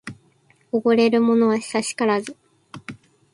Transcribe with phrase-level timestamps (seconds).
[0.71, 2.35] おごれるものは久しからず